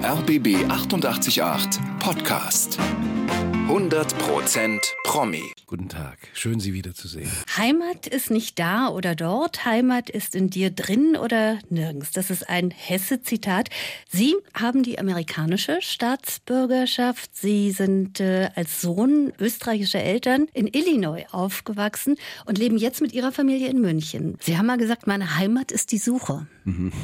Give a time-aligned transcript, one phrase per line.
[0.00, 2.78] Der RBB 888 Podcast.
[3.68, 5.42] 100% Promi.
[5.66, 7.30] Guten Tag, schön Sie wiederzusehen.
[7.56, 12.12] Heimat ist nicht da oder dort, Heimat ist in dir drin oder nirgends.
[12.12, 13.68] Das ist ein Hesse-Zitat.
[14.08, 17.36] Sie haben die amerikanische Staatsbürgerschaft.
[17.36, 23.32] Sie sind äh, als Sohn österreichischer Eltern in Illinois aufgewachsen und leben jetzt mit Ihrer
[23.32, 24.38] Familie in München.
[24.40, 26.46] Sie haben mal gesagt, meine Heimat ist die Suche.
[26.68, 26.92] Mhm.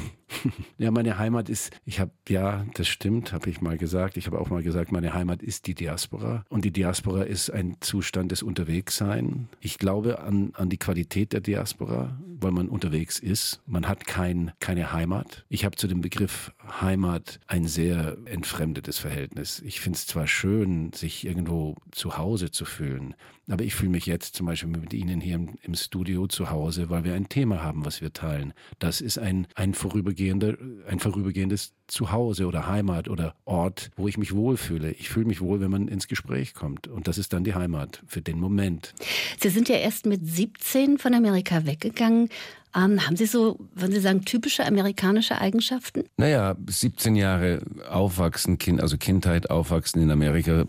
[0.78, 4.16] Ja, meine Heimat ist, ich habe, ja, das stimmt, habe ich mal gesagt.
[4.16, 6.45] Ich habe auch mal gesagt, meine Heimat ist die Diaspora.
[6.48, 9.48] Und die Diaspora ist ein Zustand des Unterwegssein.
[9.60, 13.60] Ich glaube an, an die Qualität der Diaspora, weil man unterwegs ist.
[13.66, 15.45] Man hat kein, keine Heimat.
[15.48, 19.60] Ich habe zu dem Begriff Heimat ein sehr entfremdetes Verhältnis.
[19.64, 23.14] Ich finde es zwar schön, sich irgendwo zu Hause zu fühlen,
[23.48, 27.05] aber ich fühle mich jetzt zum Beispiel mit Ihnen hier im, Studio zu Hause, weil
[27.05, 28.55] wir ein Thema haben, was wir teilen.
[28.78, 34.34] Das ist ein, ein, vorübergehender, ein vorübergehendes Zuhause oder Heimat oder Ort, wo ich mich
[34.34, 34.92] wohlfühle.
[34.92, 36.89] Ich fühle mich wohl, wenn man ins Gespräch kommt.
[36.89, 38.95] Und das ist dann die Heimat für den Moment.
[39.41, 42.28] Sie sind ja erst mit 17 von Amerika weggegangen.
[42.77, 46.05] Ähm, haben Sie so, würden Sie sagen, typische amerikanische Eigenschaften?
[46.17, 50.64] Naja, 17 Jahre aufwachsen, kind, also Kindheit aufwachsen in Amerika,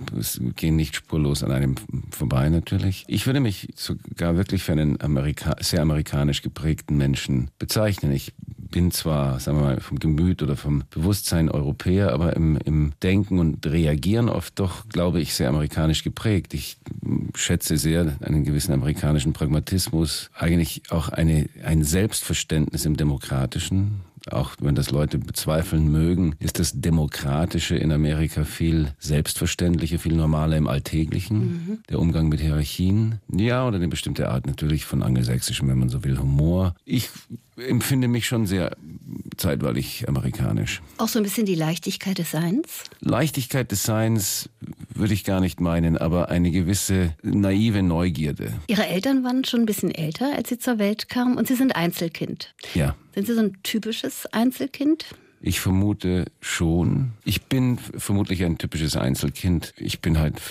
[0.55, 1.75] gehen nicht spurlos an einem
[2.11, 3.05] vorbei natürlich.
[3.07, 8.11] Ich würde mich sogar wirklich für einen Amerika sehr amerikanisch geprägten Menschen bezeichnen.
[8.11, 11.04] Ich bin zwar, sagen wir mal, vom Gemüt oder vom Bewusstsein
[11.49, 16.53] Europäer, aber im, im Denken und Reagieren oft doch, glaube ich, sehr amerikanisch geprägt.
[16.53, 16.77] Ich
[17.35, 24.75] schätze sehr einen gewissen amerikanischen Pragmatismus, eigentlich auch eine, ein Selbstverständnis im Demokratischen, auch wenn
[24.75, 31.39] das Leute bezweifeln mögen, ist das Demokratische in Amerika viel selbstverständlicher, viel normaler im Alltäglichen.
[31.39, 31.79] Mhm.
[31.89, 36.03] Der Umgang mit Hierarchien, ja, oder eine bestimmte Art natürlich von angelsächsischem, wenn man so
[36.03, 36.75] will, Humor.
[36.85, 37.09] Ich
[37.57, 38.75] empfinde mich schon sehr
[39.37, 40.81] zeitweilig amerikanisch.
[40.97, 42.83] Auch so ein bisschen die Leichtigkeit des Seins?
[43.01, 44.49] Leichtigkeit des Seins
[44.93, 48.53] würde ich gar nicht meinen, aber eine gewisse naive Neugierde.
[48.67, 51.75] Ihre Eltern waren schon ein bisschen älter, als sie zur Welt kamen und Sie sind
[51.75, 52.53] Einzelkind.
[52.73, 52.95] Ja.
[53.13, 55.05] Sind Sie so ein typisches Einzelkind?
[55.47, 57.11] Ich vermute schon.
[57.23, 59.75] Ich bin vermutlich ein typisches Einzelkind.
[59.77, 60.41] Ich bin halt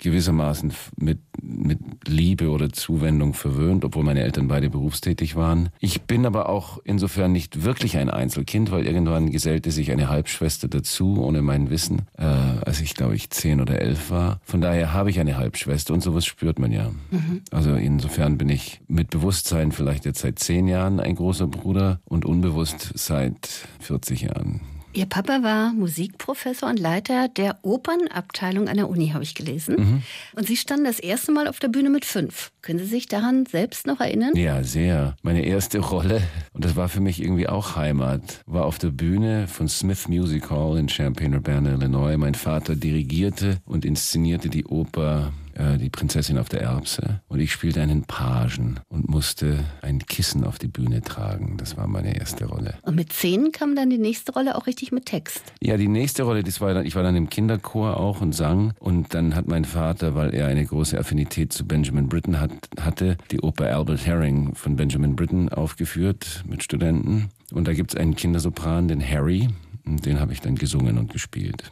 [0.00, 1.78] gewissermaßen mit, mit
[2.08, 5.68] Liebe oder Zuwendung verwöhnt, obwohl meine Eltern beide berufstätig waren.
[5.78, 10.66] Ich bin aber auch insofern nicht wirklich ein Einzelkind, weil irgendwann gesellte sich eine Halbschwester
[10.66, 14.40] dazu, ohne mein Wissen, äh, als ich glaube ich zehn oder elf war.
[14.42, 16.90] Von daher habe ich eine Halbschwester und sowas spürt man ja.
[17.12, 17.42] Mhm.
[17.52, 22.24] Also insofern bin ich mit Bewusstsein vielleicht jetzt seit zehn Jahren ein großer Bruder und
[22.24, 24.60] unbewusst seit 40 Jahren.
[24.96, 29.74] Ihr Papa war Musikprofessor und Leiter der Opernabteilung an der Uni, habe ich gelesen.
[29.76, 30.02] Mhm.
[30.36, 32.52] Und Sie standen das erste Mal auf der Bühne mit fünf.
[32.62, 34.36] Können Sie sich daran selbst noch erinnern?
[34.36, 35.16] Ja, sehr.
[35.22, 39.48] Meine erste Rolle, und das war für mich irgendwie auch Heimat, war auf der Bühne
[39.48, 42.16] von Smith Music Hall in Champaign-Urbana, Illinois.
[42.16, 47.20] Mein Vater dirigierte und inszenierte die Oper äh, die Prinzessin auf der Erbse.
[47.28, 51.56] Und ich spielte einen Pagen und musste ein Kissen auf die Bühne tragen.
[51.56, 52.74] Das war meine erste Rolle.
[52.82, 55.42] Und mit zehn kam dann die nächste Rolle auch richtig mit Text?
[55.60, 58.74] Ja, die nächste Rolle, das war dann, ich war dann im Kinderchor auch und sang.
[58.78, 63.16] Und dann hat mein Vater, weil er eine große Affinität zu Benjamin Britten hat, hatte,
[63.30, 67.28] die Oper Albert Herring von Benjamin Britten aufgeführt mit Studenten.
[67.52, 69.48] Und da gibt es einen Kindersopran, den Harry,
[69.84, 71.70] den habe ich dann gesungen und gespielt.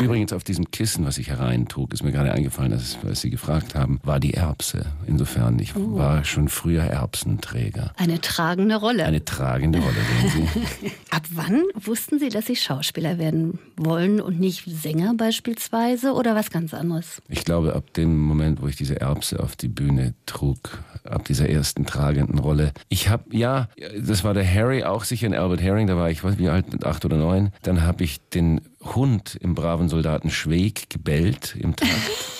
[0.00, 3.74] Übrigens auf diesem Kissen, was ich hereintrug, ist mir gerade eingefallen, dass, als Sie gefragt
[3.74, 4.84] haben, war die Erbse.
[5.06, 5.96] Insofern, ich oh.
[5.96, 7.92] war schon früher Erbsenträger.
[7.96, 9.04] Eine tragende Rolle.
[9.04, 9.96] Eine tragende Rolle,
[10.32, 10.92] sehen Sie.
[11.10, 16.50] Ab wann wussten Sie, dass Sie Schauspieler werden wollen und nicht Sänger beispielsweise oder was
[16.50, 17.22] ganz anderes?
[17.28, 21.48] Ich glaube, ab dem Moment, wo ich diese Erbse auf die Bühne trug, ab dieser
[21.48, 22.72] ersten tragenden Rolle.
[22.88, 26.22] Ich habe, ja, das war der Harry, auch sicher in Albert Herring, da war ich,
[26.22, 27.37] weiß wie alt, acht oder neun.
[27.62, 31.92] Dann habe ich den Hund im braven Soldaten Schweig gebellt im Takt.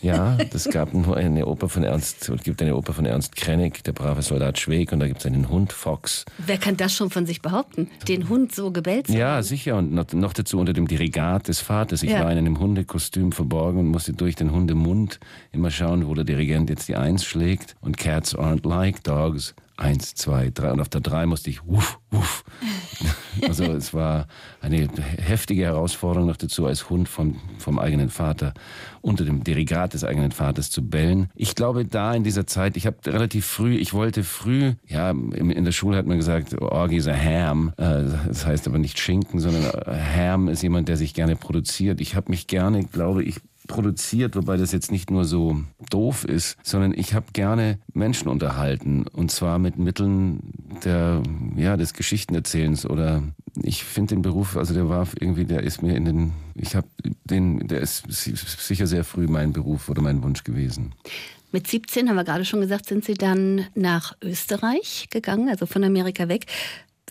[0.00, 3.82] Ja, das gab nur eine Oper von Ernst, es gibt eine Oper von Ernst Krennig,
[3.82, 6.24] der brave Soldat Schweig, und da gibt es einen Hund, Fox.
[6.38, 7.88] Wer kann das schon von sich behaupten?
[8.06, 9.42] Den Hund so gebellt zu Ja, haben?
[9.42, 9.76] sicher.
[9.76, 12.04] Und noch, noch, dazu unter dem Dirigat des Vaters.
[12.04, 12.20] Ich ja.
[12.22, 15.18] war in einem Hundekostüm verborgen und musste durch den Hundemund
[15.50, 17.74] immer schauen, wo der Dirigent jetzt die Eins schlägt.
[17.80, 19.54] Und Cats aren't like dogs.
[19.78, 20.72] Eins, zwei, drei.
[20.72, 22.44] Und auf der drei musste ich wuff, wuff.
[23.46, 24.26] Also es war
[24.60, 24.88] eine
[25.18, 28.52] heftige Herausforderung noch dazu, als Hund vom, vom eigenen Vater
[29.00, 31.30] unter dem Dirigat des eigenen Vaters zu bellen.
[31.36, 35.64] Ich glaube, da in dieser Zeit, ich habe relativ früh, ich wollte früh, ja, in
[35.64, 37.72] der Schule hat man gesagt, Orgi is a ham.
[37.76, 42.00] Äh, das heißt aber nicht Schinken, sondern Ham ist jemand, der sich gerne produziert.
[42.00, 43.36] Ich habe mich gerne, glaube ich,
[43.68, 45.60] produziert, wobei das jetzt nicht nur so
[45.90, 50.40] doof ist, sondern ich habe gerne Menschen unterhalten und zwar mit Mitteln
[50.84, 51.22] der
[51.56, 53.22] ja des Geschichtenerzählens oder
[53.62, 56.88] ich finde den Beruf, also der war irgendwie, der ist mir in den, ich habe
[57.24, 60.94] den, der ist sicher sehr früh mein Beruf oder mein Wunsch gewesen.
[61.50, 65.82] Mit 17, haben wir gerade schon gesagt, sind Sie dann nach Österreich gegangen, also von
[65.82, 66.44] Amerika weg.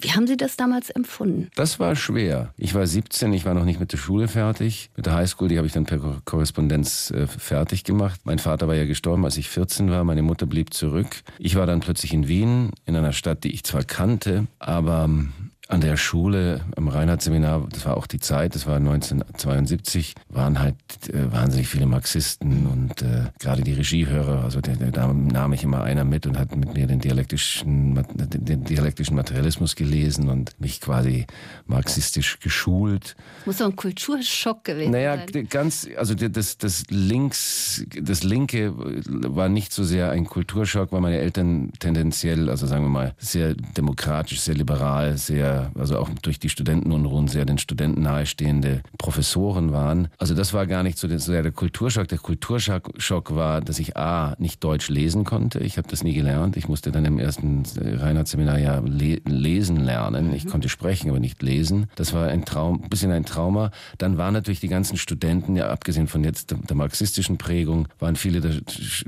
[0.02, 1.50] Wie haben Sie das damals empfunden?
[1.56, 2.54] Das war schwer.
[2.58, 4.90] Ich war 17, ich war noch nicht mit der Schule fertig.
[4.96, 8.22] Mit der Highschool, die habe ich dann per Korrespondenz äh, fertig gemacht.
[8.24, 10.04] Mein Vater war ja gestorben, als ich 14 war.
[10.04, 11.08] Meine Mutter blieb zurück.
[11.40, 15.32] Ich war dann plötzlich in Wien, in einer Stadt, die ich zwar kannte, aber ähm,
[15.70, 20.76] an der Schule, am Reinhardt-Seminar, das war auch die Zeit, das war 1972, waren halt
[21.10, 25.64] äh, wahnsinnig viele Marxisten und äh, gerade die Regiehörer, also der, der, da nahm ich
[25.64, 30.80] immer einer mit und hat mit mir den dialektischen, den dialektischen Materialismus gelesen und mich
[30.80, 31.26] quasi
[31.66, 33.16] marxistisch geschult.
[33.46, 35.26] Muss doch ein Kulturschock gewesen naja, sein.
[35.34, 41.02] Naja, ganz, also das, das links, das Linke war nicht so sehr ein Kulturschock, weil
[41.02, 46.40] meine Eltern tendenziell, also sagen wir mal, sehr demokratisch, sehr liberal, sehr also auch durch
[46.40, 50.08] die Studentenunruhen sehr den Studenten nahestehende Professoren waren.
[50.18, 52.08] Also das war gar nicht so sehr der Kulturschock.
[52.08, 55.60] Der Kulturschock war, dass ich A, nicht Deutsch lesen konnte.
[55.60, 56.58] Ich habe das nie gelernt.
[56.58, 60.34] Ich musste dann im ersten Reinhardt-Seminar ja le lesen lernen.
[60.34, 60.50] Ich mhm.
[60.50, 61.88] konnte sprechen, aber nicht lesen.
[61.96, 63.72] Das war ein Traum, ein bisschen ein Trauma.
[63.98, 68.16] Dann waren natürlich die ganzen Studenten, ja abgesehen von jetzt der, der marxistischen Prägung, waren
[68.16, 68.54] viele der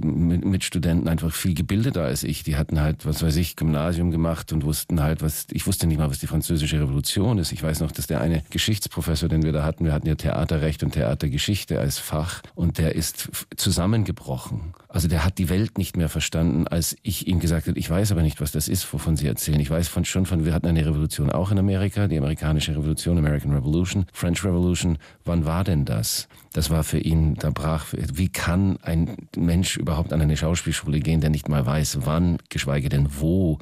[0.02, 2.44] Mitstudenten einfach viel gebildeter als ich.
[2.44, 5.98] Die hatten halt, was weiß ich, Gymnasium gemacht und wussten halt, was, ich wusste nicht
[5.98, 7.52] mal, was die französische Revolution ist.
[7.52, 10.84] Ich weiß noch, dass der eine Geschichtsprofessor, den wir da hatten, wir hatten ja Theaterrecht
[10.84, 14.74] und Theatergeschichte als Fach und der ist zusammengebrochen.
[14.88, 18.14] Also der hat die Welt nicht mehr verstanden, als ich ihm gesagt habe, ich weiß
[18.14, 19.60] aber nicht, was das ist, wovon Sie erzählen.
[19.60, 23.18] Ich weiß von, schon von, wir hatten eine Revolution auch in Amerika, die amerikanische Revolution,
[23.18, 24.98] American Revolution, French Revolution.
[25.26, 26.30] Wann war denn das?
[26.54, 31.20] Das war für ihn, da brach, wie kann ein Mensch überhaupt an eine Schauspielschule gehen,
[31.20, 33.60] der nicht mal weiß, wann, geschweige denn wo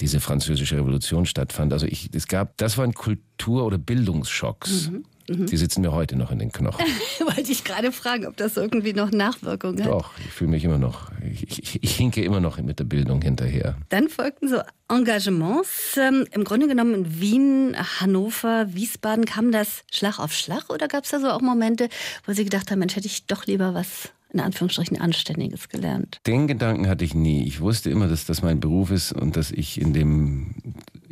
[0.00, 1.72] diese französische Revolution stattfand.
[1.72, 4.90] Also ich, es gab, das waren Kultur- oder Bildungsschocks.
[4.90, 5.04] Mhm.
[5.28, 5.46] Mhm.
[5.46, 6.84] Die sitzen mir heute noch in den Knochen.
[7.20, 9.90] Wollte ich gerade fragen, ob das irgendwie noch Nachwirkungen hat.
[9.90, 13.22] Doch, ich fühle mich immer noch, ich, ich, ich, hinke immer noch mit der Bildung
[13.22, 13.76] hinterher.
[13.88, 15.96] Dann folgten so Engagements.
[15.96, 21.04] Ähm, Im Grunde genommen in Wien, Hannover, Wiesbaden, kam das Schlag auf Schlag oder gab
[21.04, 21.88] es da so auch Momente,
[22.26, 26.20] wo Sie gedacht haben, Mensch, hätte ich doch lieber was in Anführungsstrichen Anständiges gelernt?
[26.26, 27.44] Den Gedanken hatte ich nie.
[27.44, 30.54] Ich wusste immer, dass das mein Beruf ist und dass ich in dem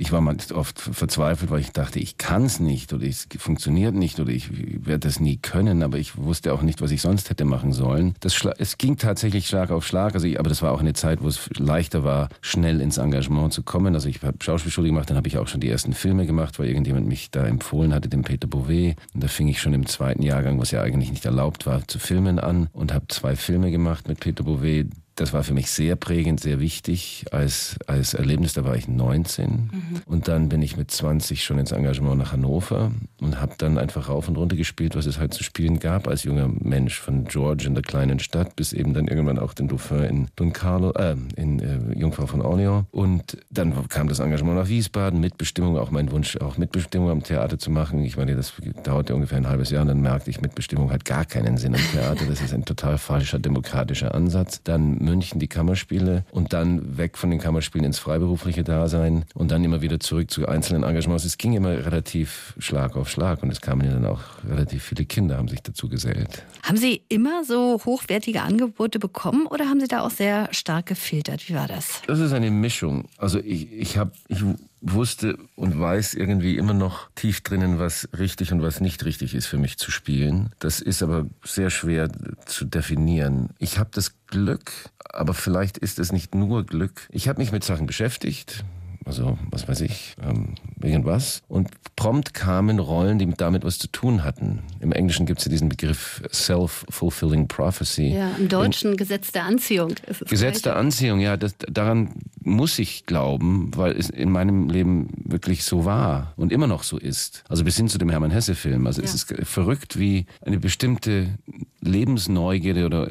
[0.01, 3.95] ich war mal oft verzweifelt, weil ich dachte, ich kann es nicht oder es funktioniert
[3.95, 4.49] nicht oder ich
[4.87, 8.15] werde das nie können, aber ich wusste auch nicht, was ich sonst hätte machen sollen.
[8.21, 11.23] Das es ging tatsächlich Schlag auf Schlag, also ich, aber das war auch eine Zeit,
[11.23, 13.95] wo es leichter war, schnell ins Engagement zu kommen.
[13.95, 16.69] Also ich habe Schauspielschule gemacht, dann habe ich auch schon die ersten Filme gemacht, weil
[16.69, 18.97] irgendjemand mich da empfohlen hatte, den Peter Bouvet.
[19.13, 21.99] Und da fing ich schon im zweiten Jahrgang, was ja eigentlich nicht erlaubt war, zu
[21.99, 24.89] filmen an und habe zwei Filme gemacht mit Peter Bouvet
[25.21, 28.55] das war für mich sehr prägend, sehr wichtig als, als Erlebnis.
[28.55, 29.71] Da war ich 19 mhm.
[30.07, 32.91] und dann bin ich mit 20 schon ins Engagement nach Hannover
[33.21, 36.25] und habe dann einfach rauf und runter gespielt, was es halt zu spielen gab als
[36.25, 40.05] junger Mensch von George in der kleinen Stadt bis eben dann irgendwann auch den Dauphin
[40.05, 44.69] in Don Carlo, äh, in äh, Jungfrau von Orleans und dann kam das Engagement nach
[44.69, 48.03] Wiesbaden, Mitbestimmung, auch mein Wunsch, auch Mitbestimmung am Theater zu machen.
[48.05, 51.27] Ich meine, das dauerte ungefähr ein halbes Jahr und dann merkte ich, Mitbestimmung hat gar
[51.27, 52.25] keinen Sinn am Theater.
[52.27, 54.63] Das ist ein total falscher demokratischer Ansatz.
[54.65, 59.65] Dann München die Kammerspiele und dann weg von den Kammerspielen ins freiberufliche Dasein und dann
[59.65, 61.25] immer wieder zurück zu einzelnen Engagements.
[61.25, 65.05] Es ging immer relativ Schlag auf Schlag und es kamen ja dann auch relativ viele
[65.05, 66.45] Kinder, haben sich dazu gesellt.
[66.63, 71.49] Haben Sie immer so hochwertige Angebote bekommen oder haben Sie da auch sehr stark gefiltert?
[71.49, 72.03] Wie war das?
[72.07, 73.09] Das ist eine Mischung.
[73.19, 74.45] Also ich, ich habe, ich
[74.81, 79.47] wusste und weiß irgendwie immer noch tief drinnen, was richtig und was nicht richtig ist
[79.47, 80.51] für mich zu spielen.
[80.59, 82.09] Das ist aber sehr schwer
[82.47, 83.51] zu definieren.
[83.59, 84.73] Ich habe das Glück,
[85.13, 87.09] aber vielleicht ist es nicht nur Glück.
[87.11, 88.65] Ich habe mich mit Sachen beschäftigt,
[89.05, 91.43] also was weiß ich, ähm, irgendwas.
[91.49, 94.61] Und prompt kamen Rollen, die damit was zu tun hatten.
[94.81, 98.15] Im Englischen gibt es ja diesen Begriff Self-Fulfilling Prophecy.
[98.15, 99.95] Ja, im Deutschen In, Gesetz der Anziehung.
[100.29, 102.11] Gesetz der Anziehung, ja, das, daran
[102.43, 106.99] muss ich glauben, weil es in meinem Leben wirklich so war und immer noch so
[106.99, 107.45] ist.
[107.49, 108.87] Also bis hin zu dem Hermann Hesse-Film.
[108.87, 109.07] Also ja.
[109.07, 111.39] es ist verrückt, wie eine bestimmte
[111.81, 113.11] Lebensneugierde oder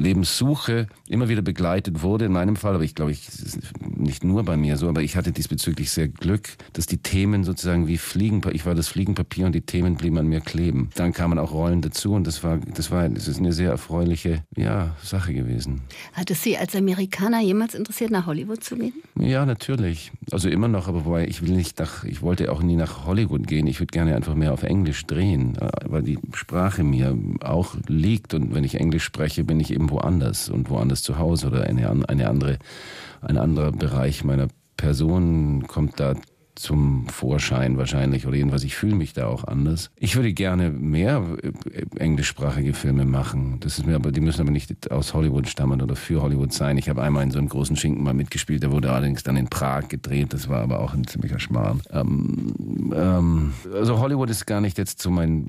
[0.00, 3.28] Lebenssuche immer wieder begleitet wurde, in meinem Fall, aber ich glaube, ich,
[3.80, 7.86] nicht nur bei mir so, aber ich hatte diesbezüglich sehr Glück, dass die Themen sozusagen
[7.86, 10.90] wie Fliegenpapier, ich war das Fliegenpapier und die Themen blieben an mir kleben.
[10.94, 14.44] Dann kamen auch Rollen dazu und das war, das war, das ist eine sehr erfreuliche,
[14.58, 15.80] ja, Sache gewesen.
[16.12, 18.92] Hat es Sie als Amerikaner jemals interessiert, nach Hollywood zu gehen?
[19.18, 20.12] Ja, natürlich.
[20.30, 23.46] Also immer noch, aber wobei ich will nicht nach, ich wollte auch nie nach Hollywood
[23.46, 23.66] gehen.
[23.68, 28.52] Ich würde gerne einfach mehr auf Englisch drehen, weil die Sprache mir auch liegt und
[28.54, 32.28] wenn ich Englisch spreche, bin ich eben woanders und woanders zu Hause oder eine, eine
[32.28, 32.58] andere,
[33.22, 34.48] ein anderer Bereich meiner
[34.80, 36.14] Person kommt da
[36.60, 39.90] zum Vorschein wahrscheinlich oder jedenfalls ich fühle mich da auch anders.
[39.96, 43.56] Ich würde gerne mehr äh, englischsprachige Filme machen.
[43.60, 46.76] Das ist mir aber, die müssen aber nicht aus Hollywood stammen oder für Hollywood sein.
[46.76, 49.48] Ich habe einmal in so einem großen Schinken mal mitgespielt, der wurde allerdings dann in
[49.48, 50.32] Prag gedreht.
[50.32, 51.80] Das war aber auch ein ziemlicher Schmarrn.
[51.90, 55.46] Ähm, ähm, also Hollywood ist gar nicht jetzt so mein,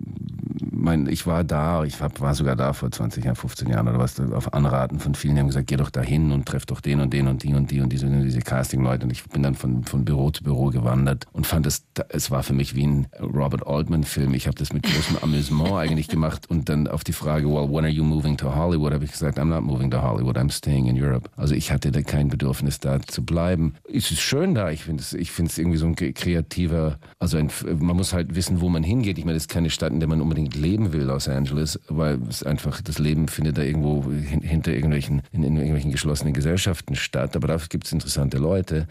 [0.72, 4.20] mein ich war da, ich war sogar da vor 20 Jahren, 15 Jahren oder was,
[4.20, 7.12] auf Anraten von vielen, die haben gesagt, geh doch dahin und treff doch den und
[7.14, 9.04] den und die und die und diese, diese Casting-Leute.
[9.04, 11.01] Und ich bin dann von, von Büro zu Büro gewandert
[11.34, 14.34] und fand es, es war für mich wie ein Robert Altman-Film.
[14.34, 17.86] Ich habe das mit großem Amüsement eigentlich gemacht und dann auf die Frage, well, when
[17.86, 20.88] are you moving to Hollywood, habe ich gesagt, I'm not moving to Hollywood, I'm staying
[20.88, 21.30] in Europe.
[21.36, 23.76] Also ich hatte da kein Bedürfnis, da zu bleiben.
[23.92, 27.96] Es ist schön da, ich finde es ich irgendwie so ein kreativer, also ein, man
[27.96, 29.18] muss halt wissen, wo man hingeht.
[29.18, 32.20] Ich meine, das ist keine Stadt, in der man unbedingt leben will, Los Angeles, weil
[32.30, 36.96] es einfach, das Leben findet da irgendwo hin, hinter irgendwelchen, in, in irgendwelchen geschlossenen Gesellschaften
[36.96, 37.36] statt.
[37.36, 38.88] Aber dafür gibt es interessante Leute.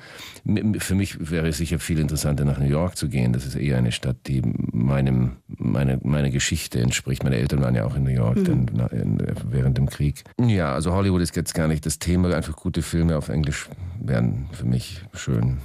[0.78, 3.32] Für mich wäre es sicher viel interessanter, nach New York zu gehen.
[3.32, 4.42] Das ist eher eine Stadt, die
[4.72, 7.22] meinem, meine, meiner Geschichte entspricht.
[7.24, 8.66] Meine Eltern waren ja auch in New York mhm.
[8.74, 10.24] dann, während dem Krieg.
[10.40, 12.34] Ja, also Hollywood ist jetzt gar nicht das Thema.
[12.34, 13.68] Einfach gute Filme auf Englisch
[14.00, 15.58] wären für mich schön.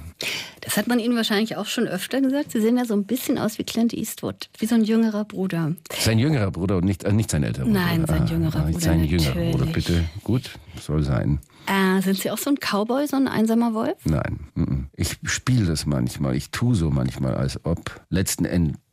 [0.60, 2.52] Das hat man Ihnen wahrscheinlich auch schon öfter gesagt.
[2.52, 5.72] Sie sehen ja so ein bisschen aus wie Clint Eastwood, wie so ein jüngerer Bruder.
[5.98, 7.78] Sein jüngerer Bruder und nicht, äh, nicht sein älterer Bruder.
[7.78, 8.80] Nein, sein jüngerer ah, Bruder.
[8.80, 10.04] Sein jüngerer Bruder, bitte.
[10.24, 10.50] Gut,
[10.80, 11.40] soll sein.
[11.66, 13.98] Äh, sind Sie auch so ein Cowboy, so ein einsamer Wolf?
[14.04, 16.36] Nein, ich spiele das manchmal.
[16.36, 18.00] Ich tue so manchmal, als ob.
[18.08, 18.44] Letzten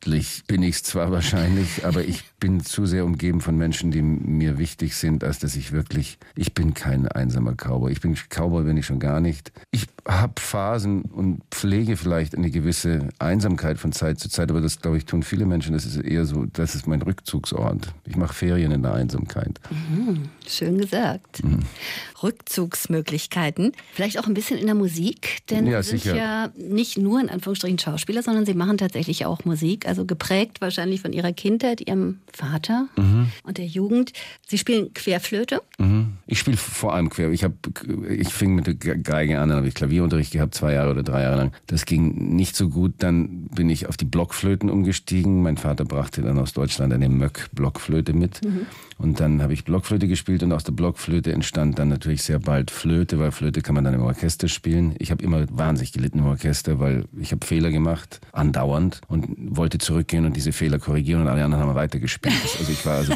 [0.04, 4.02] Endlich bin ich es zwar wahrscheinlich, aber ich bin zu sehr umgeben von Menschen, die
[4.02, 6.18] mir wichtig sind, als dass ich wirklich.
[6.36, 7.90] Ich bin kein einsamer Cowboy.
[7.90, 9.52] Ich bin Cowboy, bin ich schon gar nicht.
[9.70, 14.82] Ich habe Phasen und pflege vielleicht eine gewisse Einsamkeit von Zeit zu Zeit, aber das,
[14.82, 15.72] glaube ich, tun viele Menschen.
[15.72, 17.94] Das ist eher so, das ist mein Rückzugsort.
[18.04, 19.58] Ich mache Ferien in der Einsamkeit.
[19.70, 21.42] Mhm, schön gesagt.
[21.42, 21.60] Mhm.
[22.22, 23.72] Rückzugsmöglichkeiten.
[23.94, 26.16] Vielleicht auch ein bisschen in der Musik, denn ja, Sie sind sicher.
[26.16, 29.86] ja nicht nur in Anführungsstrichen Schauspieler, sondern Sie machen tatsächlich auch Musik.
[29.86, 33.28] Also geprägt wahrscheinlich von Ihrer Kindheit, Ihrem Vater mhm.
[33.44, 34.12] und der Jugend.
[34.46, 35.62] Sie spielen Querflöte.
[35.78, 36.14] Mhm.
[36.26, 37.30] Ich spiele vor allem quer.
[37.30, 37.52] Ich, hab,
[38.08, 41.22] ich fing mit der Geige an, dann habe ich Klavierunterricht gehabt, zwei Jahre oder drei
[41.22, 41.52] Jahre lang.
[41.68, 42.94] Das ging nicht so gut.
[42.98, 45.42] Dann bin ich auf die Blockflöten umgestiegen.
[45.42, 48.44] Mein Vater brachte dann aus Deutschland eine Möck-Blockflöte mit.
[48.44, 48.66] Mhm.
[49.04, 52.70] Und dann habe ich Blockflöte gespielt und aus der Blockflöte entstand dann natürlich sehr bald
[52.70, 54.94] Flöte, weil Flöte kann man dann im Orchester spielen.
[54.98, 59.76] Ich habe immer wahnsinnig gelitten im Orchester, weil ich habe Fehler gemacht, andauernd und wollte
[59.76, 62.34] zurückgehen und diese Fehler korrigieren und alle anderen haben weitergespielt.
[62.58, 63.12] Also ich war also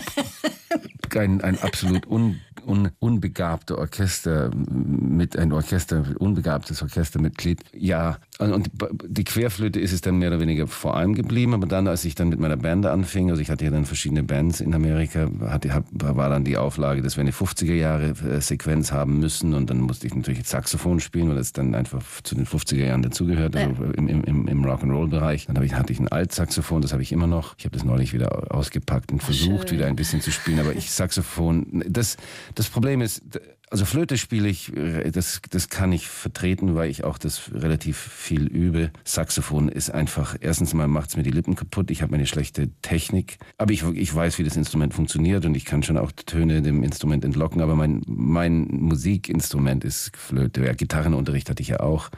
[1.16, 7.62] ein, ein absolut un un, unbegabte Orchester mit ein Orchester, unbegabtes Orchestermitglied.
[7.73, 8.71] Ja, und
[9.05, 12.15] die Querflöte ist es dann mehr oder weniger vor allem geblieben, aber dann, als ich
[12.15, 15.83] dann mit meiner Band anfing, also ich hatte ja dann verschiedene Bands in Amerika, hatte,
[15.91, 19.81] war dann die Auflage, dass wir eine 50er Jahre äh, Sequenz haben müssen und dann
[19.81, 23.85] musste ich natürlich Saxophon spielen, weil das dann einfach zu den 50er Jahren dazugehört, also
[23.97, 25.47] im, im, im Rock'n'Roll-Bereich.
[25.47, 27.55] Dann ich, hatte ich ein Altsaxophon, das habe ich immer noch.
[27.59, 29.79] Ich habe das neulich wieder ausgepackt und versucht, Schön.
[29.79, 32.17] wieder ein bisschen zu spielen, aber ich Saxophon, das,
[32.59, 33.23] das Problem ist,
[33.71, 37.97] also Flöte spiele ich, äh, das, das kann ich vertreten, weil ich auch das relativ
[37.97, 38.91] viel übe.
[39.05, 42.69] Saxophon ist einfach, erstens mal macht es mir die Lippen kaputt, ich habe eine schlechte
[42.83, 46.61] Technik, aber ich, ich weiß, wie das Instrument funktioniert und ich kann schon auch Töne
[46.61, 50.65] dem Instrument entlocken, aber mein, mein Musikinstrument ist Flöte.
[50.65, 52.11] Ja, Gitarrenunterricht hatte ich ja auch.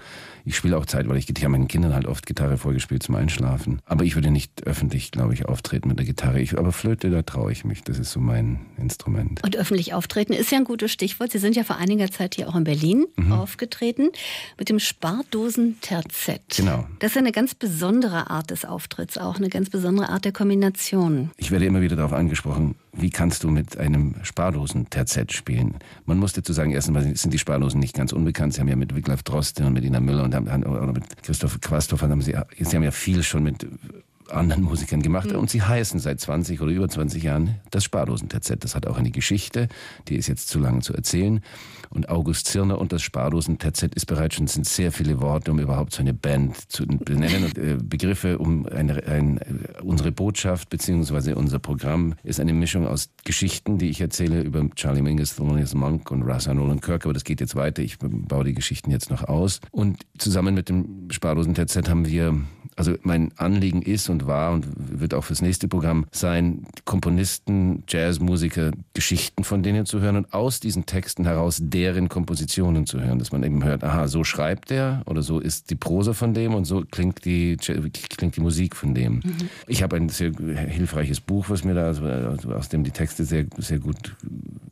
[0.45, 3.15] Ich spiele auch Zeit, weil ich, ich habe meinen Kindern halt oft Gitarre vorgespielt zum
[3.15, 3.81] Einschlafen.
[3.85, 6.41] Aber ich würde nicht öffentlich, glaube ich, auftreten mit der Gitarre.
[6.41, 7.83] Ich, aber Flöte, da traue ich mich.
[7.83, 9.43] Das ist so mein Instrument.
[9.45, 11.33] Und öffentlich auftreten ist ja ein gutes Stichwort.
[11.33, 13.33] Sie sind ja vor einiger Zeit hier auch in Berlin mhm.
[13.33, 14.11] aufgetreten
[14.59, 16.43] mit dem Spardosen-Terzett.
[16.57, 16.87] Genau.
[16.99, 21.31] Das ist eine ganz besondere Art des Auftritts, auch eine ganz besondere Art der Kombination.
[21.37, 25.77] Ich werde immer wieder darauf angesprochen, wie kannst du mit einem Spardosen-Terzett spielen?
[26.07, 28.55] Man muss dazu sagen, erstens sind die Spardosen nicht ganz unbekannt.
[28.55, 31.61] Sie haben ja mit Wiglaf Droste und mit Ina Müller und haben, oder mit Christoph
[31.61, 33.67] Quasthoff haben sie, sie haben ja viel schon mit
[34.33, 35.31] anderen Musikern gemacht.
[35.33, 35.39] Mhm.
[35.39, 38.57] Und sie heißen seit 20 oder über 20 Jahren das Spardosen-TZ.
[38.61, 39.69] Das hat auch eine Geschichte,
[40.09, 41.41] die ist jetzt zu lang zu erzählen.
[41.91, 45.93] Und August Zirner und das Spardosen-TZ ist bereits schon, sind sehr viele Worte, um überhaupt
[45.93, 47.45] so eine Band zu benennen.
[47.45, 52.87] Und äh, Begriffe, um eine, ein, äh, unsere Botschaft beziehungsweise unser Programm ist eine Mischung
[52.87, 57.05] aus Geschichten, die ich erzähle über Charlie Mingus, Thelonious Monk und Russ Nolan Kirk.
[57.05, 57.83] Aber das geht jetzt weiter.
[57.83, 59.61] Ich baue die Geschichten jetzt noch aus.
[59.73, 62.41] Und zusammen mit dem Spardosen-TZ haben wir
[62.81, 68.71] also mein Anliegen ist und war und wird auch fürs nächste Programm sein, Komponisten, Jazzmusiker,
[68.95, 73.33] Geschichten von denen zu hören und aus diesen Texten heraus deren Kompositionen zu hören, dass
[73.33, 76.65] man eben hört, aha, so schreibt der oder so ist die Prosa von dem und
[76.65, 79.17] so klingt die, klingt die Musik von dem.
[79.17, 79.23] Mhm.
[79.67, 83.45] Ich habe ein sehr hilfreiches Buch, was mir da, also aus dem die Texte sehr,
[83.59, 84.17] sehr gut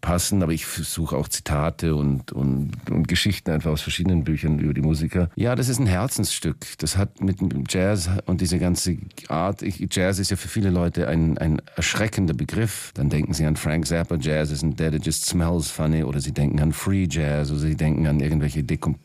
[0.09, 4.73] passen, aber ich suche auch Zitate und, und, und Geschichten einfach aus verschiedenen Büchern über
[4.73, 5.29] die Musiker.
[5.37, 6.57] Ja, das ist ein Herzensstück.
[6.79, 7.37] Das hat mit
[7.69, 8.97] Jazz und diese ganze
[9.29, 12.91] Art, Jazz ist ja für viele Leute ein, ein erschreckender Begriff.
[12.95, 16.33] Dann denken sie an Frank Zappa, Jazz is dead, it just smells funny, oder sie
[16.33, 18.97] denken an Free Jazz, oder sie denken an irgendwelche Dekomp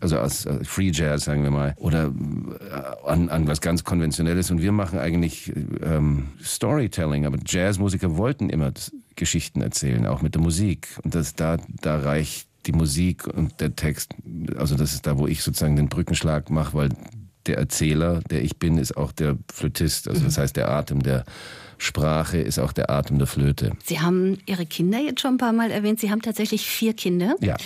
[0.00, 4.50] also als äh, Free Jazz, sagen wir mal, oder äh, an, an was ganz Konventionelles.
[4.50, 8.72] Und wir machen eigentlich ähm, Storytelling, aber Jazzmusiker wollten immer
[9.16, 10.88] Geschichten erzählen, auch mit der Musik.
[11.02, 14.14] Und das, da, da reicht die Musik und der Text,
[14.56, 16.88] also das ist da, wo ich sozusagen den Brückenschlag mache, weil
[17.46, 20.08] der Erzähler, der ich bin, ist auch der Flötist.
[20.08, 21.24] Also das heißt, der Atem der
[21.78, 23.72] Sprache ist auch der Atem der Flöte.
[23.84, 26.00] Sie haben Ihre Kinder jetzt schon ein paar Mal erwähnt.
[26.00, 27.36] Sie haben tatsächlich vier Kinder.
[27.40, 27.56] Ja.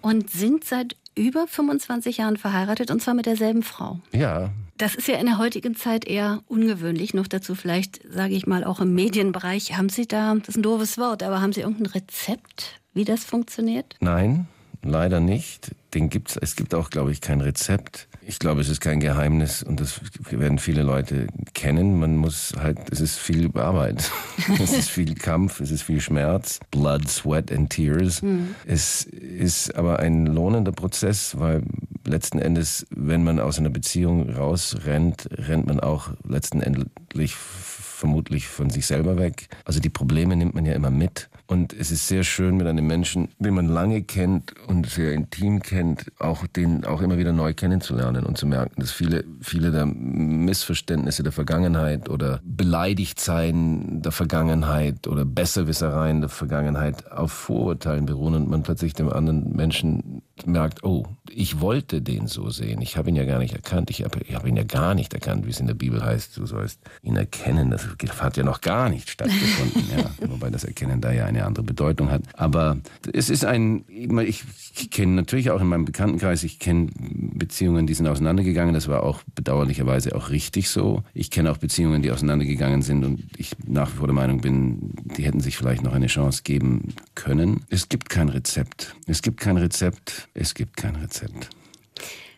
[0.00, 3.98] Und sind seit über 25 Jahren verheiratet und zwar mit derselben Frau.
[4.12, 4.50] Ja.
[4.78, 7.12] Das ist ja in der heutigen Zeit eher ungewöhnlich.
[7.12, 9.76] Noch dazu vielleicht, sage ich mal, auch im Medienbereich.
[9.76, 13.24] Haben Sie da, das ist ein doofes Wort, aber haben Sie irgendein Rezept, wie das
[13.24, 13.96] funktioniert?
[13.98, 14.46] Nein,
[14.88, 15.74] leider nicht.
[15.94, 18.08] Den gibt's, es gibt auch, glaube ich, kein Rezept.
[18.20, 21.98] Ich glaube, es ist kein Geheimnis und das werden viele Leute kennen.
[21.98, 24.10] Man muss halt, es ist viel Arbeit.
[24.62, 26.60] es ist viel Kampf, es ist viel Schmerz.
[26.70, 28.20] Blood, Sweat and Tears.
[28.20, 28.54] Mhm.
[28.66, 31.62] Es ist aber ein lohnender Prozess, weil
[32.04, 38.70] letzten Endes, wenn man aus einer Beziehung rausrennt, rennt man auch letzten Endlich vermutlich von
[38.70, 39.48] sich selber weg.
[39.64, 41.28] Also die Probleme nimmt man ja immer mit.
[41.50, 45.62] Und es ist sehr schön mit einem Menschen, den man lange kennt und sehr intim
[45.62, 49.86] kennt, auch den auch immer wieder neu kennenzulernen und zu merken, dass viele, viele der
[49.86, 58.50] Missverständnisse der Vergangenheit oder Beleidigtsein der Vergangenheit oder Besserwissereien der Vergangenheit auf Vorurteilen beruhen und
[58.50, 62.80] man plötzlich dem anderen Menschen merkt, oh, ich wollte den so sehen.
[62.80, 63.90] Ich habe ihn ja gar nicht erkannt.
[63.90, 66.36] Ich habe, habe ihn ja gar nicht erkannt, wie es in der Bibel heißt.
[66.36, 67.70] Du sollst ihn erkennen.
[67.70, 67.86] Das
[68.20, 69.84] hat ja noch gar nicht stattgefunden.
[69.96, 70.10] ja.
[70.28, 72.22] Wobei das Erkennen da ja eine andere Bedeutung hat.
[72.34, 72.78] Aber
[73.12, 74.44] es ist ein, ich
[74.90, 78.74] kenne natürlich auch in meinem Bekanntenkreis, ich kenne Beziehungen, die sind auseinandergegangen.
[78.74, 81.02] Das war auch bedauerlicherweise auch richtig so.
[81.14, 84.92] Ich kenne auch Beziehungen, die auseinandergegangen sind und ich nach wie vor der Meinung bin,
[85.16, 87.64] die hätten sich vielleicht noch eine Chance geben können.
[87.68, 88.94] Es gibt kein Rezept.
[89.06, 90.27] Es gibt kein Rezept.
[90.40, 91.50] Es gibt kein Rezept.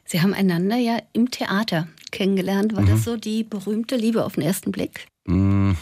[0.06, 2.74] Sie haben einander ja im Theater kennengelernt.
[2.74, 2.88] War mhm.
[2.88, 5.06] das so die berühmte Liebe auf den ersten Blick?
[5.26, 5.72] Mm.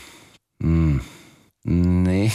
[1.64, 2.30] Nee,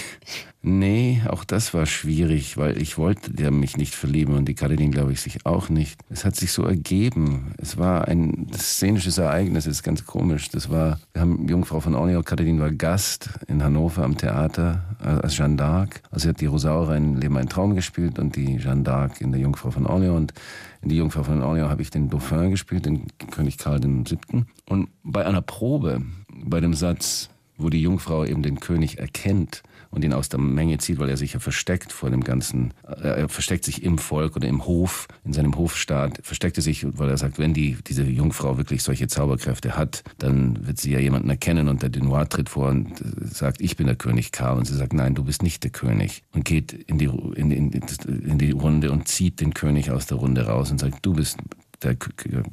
[0.61, 4.91] nee, auch das war schwierig, weil ich wollte der mich nicht verlieben und die Katalin
[4.91, 5.99] glaube ich sich auch nicht.
[6.09, 7.53] Es hat sich so ergeben.
[7.57, 10.49] Es war ein szenisches Ereignis, das ist ganz komisch.
[10.49, 15.37] Das war, wir haben Jungfrau von Orleans, Katalin war Gast in Hannover am Theater als
[15.37, 16.01] Jeanne d'Arc.
[16.11, 19.31] Also sie hat die Rosaura in Leben ein Traum gespielt und die Jeanne d'Arc in
[19.31, 20.33] der Jungfrau von Orleans und
[20.81, 24.43] in die Jungfrau von Orleans habe ich den Dauphin gespielt, den König Karl VII.
[24.67, 26.01] Und bei einer Probe,
[26.43, 29.63] bei dem Satz, wo die Jungfrau eben den König erkennt
[29.93, 33.21] und ihn aus der Menge zieht, weil er sich ja versteckt vor dem ganzen, äh,
[33.21, 37.09] er versteckt sich im Volk oder im Hof, in seinem Hofstaat, versteckt er sich, weil
[37.09, 41.29] er sagt, wenn die, diese Jungfrau wirklich solche Zauberkräfte hat, dann wird sie ja jemanden
[41.29, 42.89] erkennen und der Denoir tritt vor und
[43.21, 44.57] sagt, ich bin der König Karl.
[44.57, 46.23] Und sie sagt, nein, du bist nicht der König.
[46.33, 50.17] Und geht in die, in, in, in die Runde und zieht den König aus der
[50.17, 51.37] Runde raus und sagt, du bist
[51.83, 51.95] der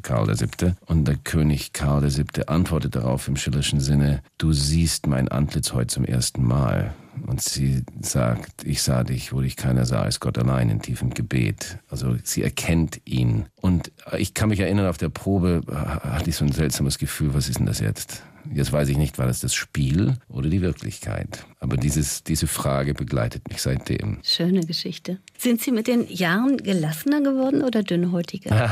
[0.03, 0.75] Karl VII.
[0.87, 2.47] Und der König Karl VII.
[2.47, 6.95] antwortet darauf im schillerischen Sinne, du siehst mein Antlitz heute zum ersten Mal.
[7.27, 11.11] Und sie sagt, ich sah dich, wo dich keiner sah, als Gott allein in tiefem
[11.11, 11.79] Gebet.
[11.89, 13.47] Also sie erkennt ihn.
[13.57, 17.49] Und ich kann mich erinnern, auf der Probe hatte ich so ein seltsames Gefühl, was
[17.49, 18.23] ist denn das jetzt?
[18.53, 21.45] Jetzt weiß ich nicht, war das das Spiel oder die Wirklichkeit.
[21.59, 24.19] Aber dieses, diese Frage begleitet mich seitdem.
[24.23, 25.19] Schöne Geschichte.
[25.37, 28.71] Sind Sie mit den Jahren gelassener geworden oder dünnhäutiger?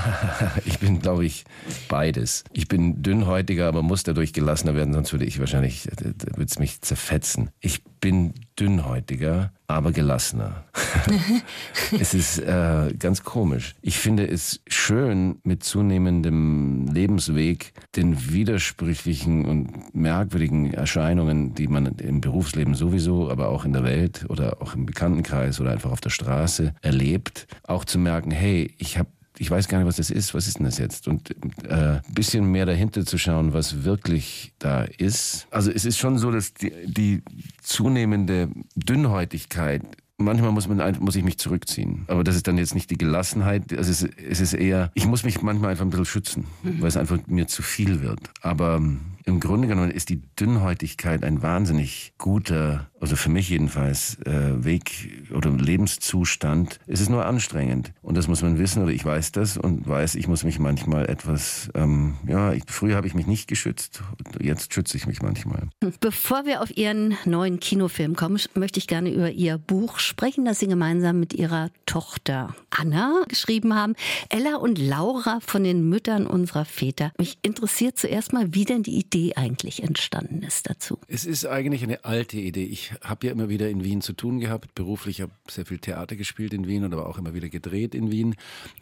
[0.64, 1.44] ich bin, glaube ich,
[1.88, 2.44] beides.
[2.52, 6.80] Ich bin dünnhäutiger, aber muss dadurch gelassener werden, sonst würde ich wahrscheinlich, würde es mich
[6.80, 7.50] zerfetzen.
[7.60, 10.64] Ich bin dünnhäutiger, aber gelassener.
[12.00, 13.74] es ist äh, ganz komisch.
[13.82, 22.20] Ich finde es schön, mit zunehmendem Lebensweg den widersprüchlichen und merkwürdigen Erscheinungen, die man im
[22.20, 26.10] Berufsleben sowieso, aber auch in der Welt oder auch im Bekanntenkreis oder einfach auf der
[26.10, 30.34] Straße erlebt, auch zu merken, hey, ich habe ich weiß gar nicht, was das ist.
[30.34, 31.08] Was ist denn das jetzt?
[31.08, 31.30] Und
[31.64, 35.46] äh, bisschen mehr dahinter zu schauen, was wirklich da ist.
[35.50, 37.22] Also es ist schon so, dass die, die
[37.62, 39.82] zunehmende Dünnhäutigkeit
[40.20, 42.04] Manchmal muss, man, muss ich mich zurückziehen.
[42.08, 43.72] Aber das ist dann jetzt nicht die Gelassenheit.
[43.72, 46.80] Also es, es ist eher, ich muss mich manchmal einfach ein bisschen schützen, mhm.
[46.80, 48.18] weil es einfach mir zu viel wird.
[48.40, 48.82] Aber
[49.24, 55.28] im Grunde genommen ist die Dünnhäutigkeit ein wahnsinnig guter, also für mich jedenfalls, äh, Weg
[55.34, 56.80] oder Lebenszustand.
[56.86, 57.92] Es ist nur anstrengend.
[58.02, 61.08] Und das muss man wissen, oder ich weiß das und weiß, ich muss mich manchmal
[61.08, 64.02] etwas, ähm, ja, ich, früher habe ich mich nicht geschützt,
[64.40, 65.68] jetzt schütze ich mich manchmal.
[66.00, 70.58] Bevor wir auf Ihren neuen Kinofilm kommen, möchte ich gerne über Ihr Buch sprechen, das
[70.58, 73.94] Sie gemeinsam mit Ihrer Tochter Anna geschrieben haben.
[74.28, 77.12] Ella und Laura von den Müttern unserer Väter.
[77.18, 80.98] Mich interessiert zuerst mal, wie denn die Idee eigentlich entstanden ist dazu.
[81.08, 82.64] Es ist eigentlich eine alte Idee.
[82.64, 84.74] Ich habe ja immer wieder in Wien zu tun gehabt.
[84.74, 88.10] Beruflich habe sehr viel Theater gespielt in Wien und aber auch immer wieder gedreht in
[88.10, 88.34] Wien.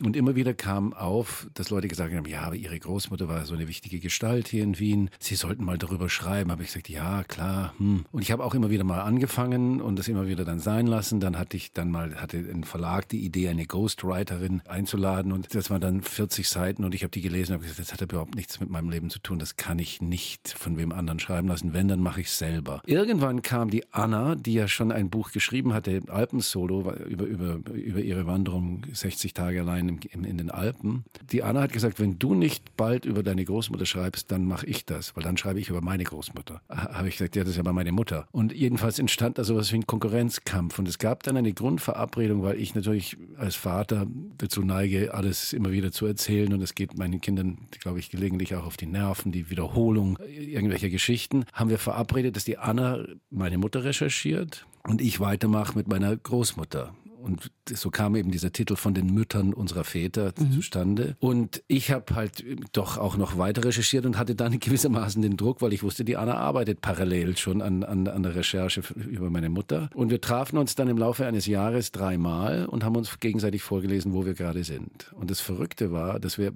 [0.03, 3.55] Und immer wieder kam auf, dass Leute gesagt haben, ja, aber ihre Großmutter war so
[3.55, 5.11] eine wichtige Gestalt hier in Wien.
[5.19, 6.51] Sie sollten mal darüber schreiben.
[6.51, 7.75] Habe ich gesagt, ja, klar.
[7.79, 8.05] Hm.
[8.12, 11.21] Und ich habe auch immer wieder mal angefangen und das immer wieder dann sein lassen.
[11.21, 15.71] Dann hatte ich dann mal, hatte ein Verlag die Idee, eine Ghostwriterin einzuladen und das
[15.71, 18.35] waren dann 40 Seiten und ich habe die gelesen und habe gesagt, das hat überhaupt
[18.35, 19.38] nichts mit meinem Leben zu tun.
[19.38, 21.73] Das kann ich nicht von wem anderen schreiben lassen.
[21.73, 22.81] Wenn, dann mache ich selber.
[22.87, 28.01] Irgendwann kam die Anna, die ja schon ein Buch geschrieben hatte, Alpensolo, über, über, über
[28.01, 31.05] ihre Wanderung 60 Tage allein im, im, in den Alpen.
[31.31, 34.85] Die Anna hat gesagt, wenn du nicht bald über deine Großmutter schreibst, dann mache ich
[34.85, 36.61] das, weil dann schreibe ich über meine Großmutter.
[36.69, 38.29] Habe ich gesagt, ja, das ist ja aber meine Mutter.
[38.33, 40.79] Und jedenfalls entstand da sowas wie ein Konkurrenzkampf.
[40.79, 44.07] Und es gab dann eine Grundverabredung, weil ich natürlich als Vater
[44.37, 46.53] dazu neige, alles immer wieder zu erzählen.
[46.53, 50.91] Und es geht meinen Kindern, glaube ich, gelegentlich auch auf die Nerven, die Wiederholung irgendwelcher
[50.91, 51.47] Geschichten.
[51.55, 56.94] Haben wir verabredet, dass die Anna meine Mutter recherchiert und ich weitermache mit meiner Großmutter.
[57.27, 60.53] Und so kam eben dieser Titel von den Müttern unserer Väter mhm.
[60.53, 61.17] zustande.
[61.19, 65.61] Und ich habe halt doch auch noch weiter recherchiert und hatte dann gewissermaßen den Druck,
[65.61, 69.49] weil ich wusste, die Anna arbeitet parallel schon an, an, an der Recherche über meine
[69.49, 69.91] Mutter.
[69.95, 74.15] Und wir trafen uns dann im Laufe eines Jahres dreimal und haben uns gegenseitig vorgelesen,
[74.15, 75.12] wo wir gerade sind.
[75.15, 76.53] Und das Verrückte war, dass wir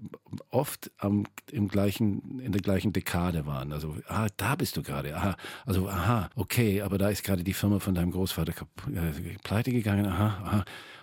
[0.51, 3.73] oft am, im gleichen, in der gleichen Dekade waren.
[3.73, 5.17] Also, ah, da bist du gerade.
[5.17, 9.73] Aha, also, aha, okay, aber da ist gerade die Firma von deinem Großvater äh, pleite
[9.73, 10.07] gegangen.
[10.07, 10.60] Aha, aha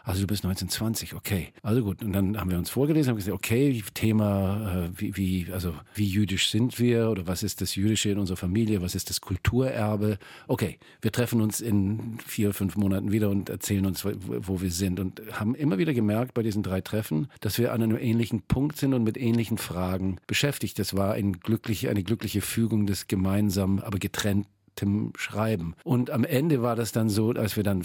[0.07, 1.49] also du bist 1920, okay.
[1.63, 2.01] Also gut.
[2.01, 6.05] Und dann haben wir uns vorgelesen, haben gesagt, okay, Thema, äh, wie, wie, also wie
[6.05, 10.17] jüdisch sind wir oder was ist das Jüdische in unserer Familie, was ist das Kulturerbe?
[10.47, 15.01] Okay, wir treffen uns in vier, fünf Monaten wieder und erzählen uns, wo wir sind
[15.01, 18.77] und haben immer wieder gemerkt bei diesen drei Treffen, dass wir an einem ähnlichen Punkt
[18.77, 20.79] sind und mit ähnlichen Fragen beschäftigt.
[20.79, 24.47] Das war ein glücklich, eine glückliche Fügung des gemeinsamen, aber getrennt
[24.81, 25.75] dem Schreiben.
[25.83, 27.83] Und am Ende war das dann so, als wir dann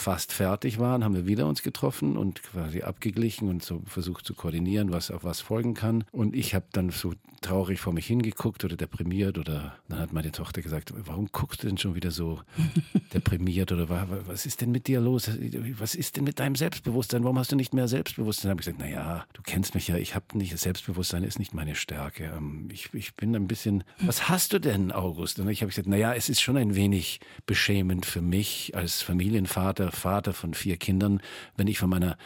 [0.00, 4.34] fast fertig waren, haben wir wieder uns getroffen und quasi abgeglichen und so versucht zu
[4.34, 6.04] koordinieren, was auf was folgen kann.
[6.10, 10.30] Und ich habe dann so traurig vor mich hingeguckt oder deprimiert oder dann hat meine
[10.30, 12.40] Tochter gesagt, warum guckst du denn schon wieder so
[13.14, 13.88] deprimiert oder
[14.26, 15.30] was ist denn mit dir los?
[15.78, 17.24] Was ist denn mit deinem Selbstbewusstsein?
[17.24, 18.48] Warum hast du nicht mehr Selbstbewusstsein?
[18.48, 21.54] Dann habe ich gesagt, naja, du kennst mich ja, ich habe nicht, Selbstbewusstsein ist nicht
[21.54, 22.32] meine Stärke.
[22.36, 25.40] Ähm, ich, ich bin ein bisschen, was hast du denn, August?
[25.40, 29.89] Und ich habe gesagt, naja, es ist schon ein wenig beschämend für mich als Familienvater,
[29.92, 31.20] Vater von vier Kindern,
[31.56, 32.16] wenn ich von meiner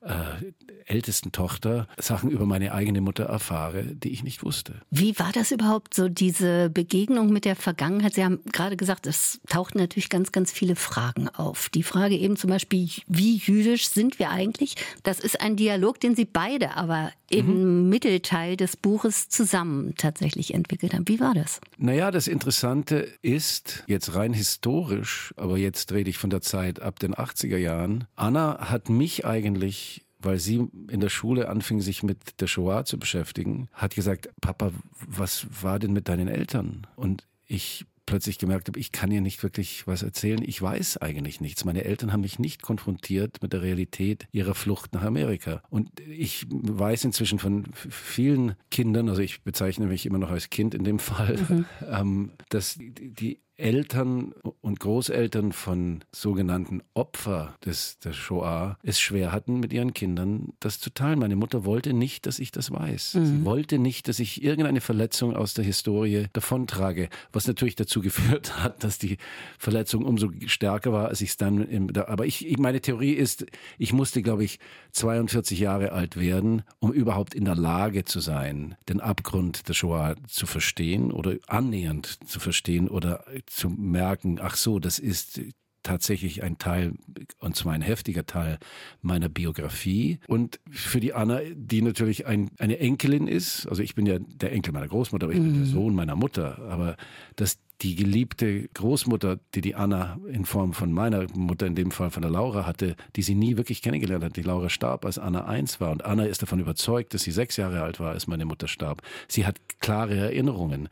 [0.00, 0.52] äh,
[0.86, 4.80] ältesten Tochter Sachen über meine eigene Mutter erfahre, die ich nicht wusste.
[4.90, 8.14] Wie war das überhaupt so, diese Begegnung mit der Vergangenheit?
[8.14, 11.68] Sie haben gerade gesagt, es tauchten natürlich ganz, ganz viele Fragen auf.
[11.68, 14.76] Die Frage eben zum Beispiel, wie jüdisch sind wir eigentlich?
[15.02, 17.88] Das ist ein Dialog, den Sie beide aber im mhm.
[17.88, 21.06] Mittelteil des Buches zusammen tatsächlich entwickelt haben.
[21.08, 21.60] Wie war das?
[21.76, 26.98] Naja, das Interessante ist, jetzt rein historisch, aber jetzt rede ich von der Zeit ab
[26.98, 29.87] den 80er Jahren, Anna hat mich eigentlich
[30.20, 34.72] weil sie in der Schule anfing, sich mit der Shoah zu beschäftigen, hat gesagt, Papa,
[35.06, 36.86] was war denn mit deinen Eltern?
[36.96, 40.42] Und ich plötzlich gemerkt habe, ich kann ihr nicht wirklich was erzählen.
[40.42, 41.66] Ich weiß eigentlich nichts.
[41.66, 45.62] Meine Eltern haben mich nicht konfrontiert mit der Realität ihrer Flucht nach Amerika.
[45.68, 50.74] Und ich weiß inzwischen von vielen Kindern, also ich bezeichne mich immer noch als Kind
[50.74, 51.66] in dem Fall, mhm.
[51.86, 59.58] ähm, dass die Eltern und Großeltern von sogenannten Opfer des, der Shoah es schwer hatten,
[59.58, 61.18] mit ihren Kindern das zu teilen.
[61.18, 63.14] Meine Mutter wollte nicht, dass ich das weiß.
[63.14, 63.26] Mhm.
[63.26, 68.58] Sie wollte nicht, dass ich irgendeine Verletzung aus der Historie davontrage, was natürlich dazu geführt
[68.62, 69.18] hat, dass die
[69.58, 71.66] Verletzung umso stärker war, als ich es dann.
[71.66, 73.44] Im, aber ich, meine Theorie ist,
[73.76, 74.60] ich musste, glaube ich,
[74.92, 80.14] 42 Jahre alt werden, um überhaupt in der Lage zu sein, den Abgrund der Shoah
[80.28, 85.40] zu verstehen oder annähernd zu verstehen oder zu merken, ach so, das ist
[85.82, 86.92] tatsächlich ein Teil,
[87.38, 88.58] und zwar ein heftiger Teil
[89.00, 90.18] meiner Biografie.
[90.26, 94.52] Und für die Anna, die natürlich ein, eine Enkelin ist, also ich bin ja der
[94.52, 95.44] Enkel meiner Großmutter, aber ich mhm.
[95.44, 95.72] bin der mhm.
[95.72, 96.96] Sohn meiner Mutter, aber
[97.36, 102.10] dass die geliebte Großmutter, die die Anna in Form von meiner Mutter, in dem Fall
[102.10, 104.36] von der Laura hatte, die sie nie wirklich kennengelernt hat.
[104.36, 105.92] Die Laura starb, als Anna eins war.
[105.92, 109.02] Und Anna ist davon überzeugt, dass sie sechs Jahre alt war, als meine Mutter starb.
[109.28, 110.88] Sie hat klare Erinnerungen.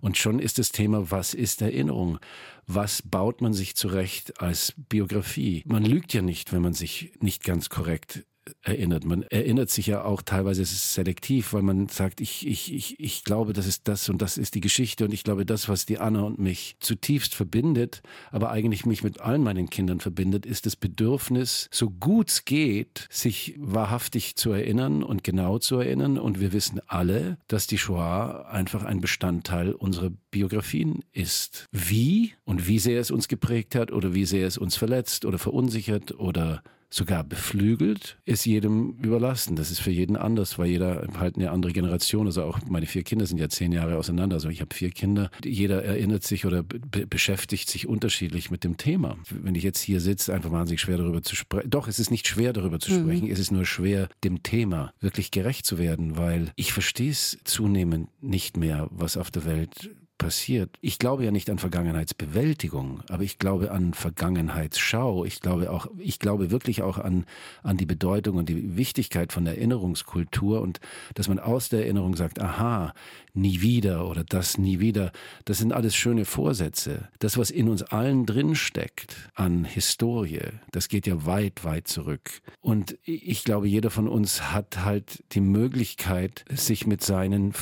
[0.00, 2.18] Und schon ist das Thema, was ist Erinnerung?
[2.66, 5.64] Was baut man sich zurecht als Biografie?
[5.66, 8.24] Man lügt ja nicht, wenn man sich nicht ganz korrekt
[8.62, 9.04] erinnert.
[9.04, 13.52] Man erinnert sich ja auch teilweise selektiv, weil man sagt, ich, ich, ich, ich glaube,
[13.52, 16.22] das ist das und das ist die Geschichte und ich glaube, das, was die Anna
[16.22, 21.68] und mich zutiefst verbindet, aber eigentlich mich mit allen meinen Kindern verbindet, ist das Bedürfnis,
[21.70, 26.18] so gut es geht, sich wahrhaftig zu erinnern und genau zu erinnern.
[26.18, 31.66] Und wir wissen alle, dass die Shoah einfach ein Bestandteil unserer Biografien ist.
[31.72, 35.38] Wie und wie sehr es uns geprägt hat oder wie sehr es uns verletzt oder
[35.38, 39.56] verunsichert oder sogar beflügelt, ist jedem überlassen.
[39.56, 43.02] Das ist für jeden anders, weil jeder halt eine andere Generation, also auch meine vier
[43.02, 45.30] Kinder sind ja zehn Jahre auseinander, also ich habe vier Kinder.
[45.44, 49.16] Jeder erinnert sich oder be beschäftigt sich unterschiedlich mit dem Thema.
[49.30, 51.70] Wenn ich jetzt hier sitze, einfach wahnsinnig schwer darüber zu sprechen.
[51.70, 53.02] Doch, es ist nicht schwer darüber zu mhm.
[53.02, 57.38] sprechen, es ist nur schwer, dem Thema wirklich gerecht zu werden, weil ich verstehe es
[57.44, 60.76] zunehmend nicht mehr, was auf der Welt passiert.
[60.80, 65.24] Ich glaube ja nicht an Vergangenheitsbewältigung, aber ich glaube an Vergangenheitsschau.
[65.24, 67.24] Ich glaube auch, ich glaube wirklich auch an,
[67.62, 70.80] an die Bedeutung und die Wichtigkeit von Erinnerungskultur und
[71.14, 72.92] dass man aus der Erinnerung sagt, aha,
[73.32, 75.12] nie wieder oder das nie wieder.
[75.44, 77.08] Das sind alles schöne Vorsätze.
[77.20, 80.40] Das, was in uns allen drin steckt an Historie,
[80.72, 82.30] das geht ja weit, weit zurück.
[82.60, 87.54] Und ich glaube, jeder von uns hat halt die Möglichkeit, sich mit seinen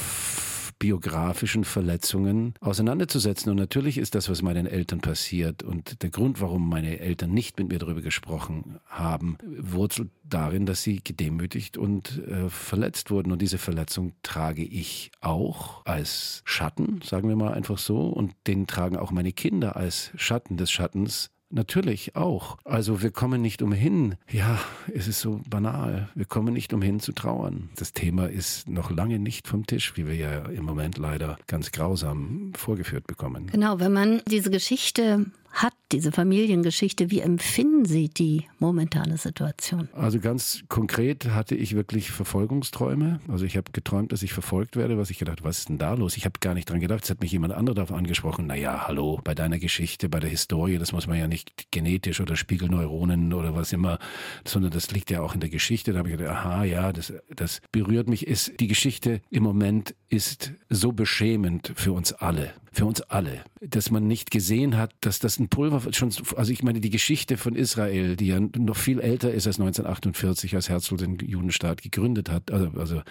[0.79, 3.51] biografischen Verletzungen auseinanderzusetzen.
[3.51, 7.59] Und natürlich ist das, was meinen Eltern passiert und der Grund, warum meine Eltern nicht
[7.59, 13.33] mit mir darüber gesprochen haben, wurzelt darin, dass sie gedemütigt und äh, verletzt wurden.
[13.33, 18.09] Und diese Verletzung trage ich auch als Schatten, sagen wir mal einfach so.
[18.09, 22.59] Und den tragen auch meine Kinder als Schatten des Schattens Natürlich auch.
[22.65, 24.17] Also wir kommen nicht umhin.
[24.31, 24.59] Ja,
[24.93, 26.09] es ist so banal.
[26.15, 27.71] Wir kommen nicht umhin zu trauern.
[27.77, 31.71] Das Thema ist noch lange nicht vom Tisch, wie wir ja im Moment leider ganz
[31.71, 33.47] grausam vorgeführt bekommen.
[33.47, 37.11] Genau, wenn man diese Geschichte hat, diese Familiengeschichte.
[37.11, 39.88] Wie empfinden Sie die momentane Situation?
[39.92, 43.21] Also ganz konkret hatte ich wirklich Verfolgungsträume.
[43.29, 45.95] Also ich habe geträumt, dass ich verfolgt werde, was ich gedacht, was ist denn da
[45.95, 46.16] los?
[46.16, 47.05] Ich habe gar nicht dran gedacht.
[47.05, 48.47] Es hat mich jemand anderer darauf angesprochen.
[48.47, 52.37] Naja, hallo, bei deiner Geschichte, bei der Historie, das muss man ja nicht genetisch oder
[52.37, 53.99] Spiegelneuronen oder was immer,
[54.45, 55.92] sondern das liegt ja auch in der Geschichte.
[55.92, 58.27] Da habe ich gedacht, aha, ja, das, das berührt mich.
[58.27, 62.53] Ist, die Geschichte im Moment ist so beschämend für uns alle.
[62.73, 63.42] Für uns alle.
[63.61, 67.37] Dass man nicht gesehen hat, dass das ein Pulver schon, also ich meine, die Geschichte
[67.37, 72.31] von Israel, die ja noch viel älter ist als 1948, als Herzl den Judenstaat gegründet
[72.31, 73.03] hat, also, also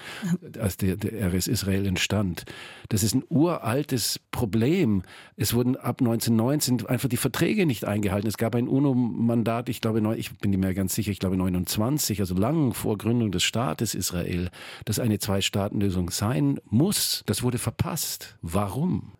[0.60, 2.46] als der, der RS Israel entstand.
[2.90, 5.04] Das ist ein uraltes Problem.
[5.36, 8.28] Es wurden ab 1919 einfach die Verträge nicht eingehalten.
[8.28, 12.36] Es gab ein UNO-Mandat, ich glaube, ich bin mehr ganz sicher, ich glaube 29, also
[12.36, 14.50] lang vor Gründung des Staates Israel,
[14.86, 17.24] dass eine Zwei-Staaten-Lösung sein muss.
[17.26, 18.38] Das wurde verpasst.
[18.42, 19.14] Warum?